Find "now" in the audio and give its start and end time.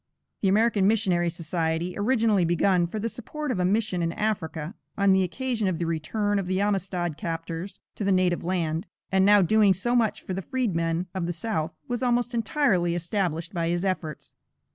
9.23-9.43